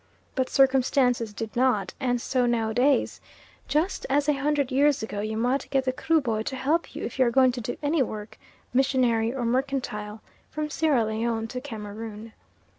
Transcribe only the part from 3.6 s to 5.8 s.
just as a hundred years ago, you must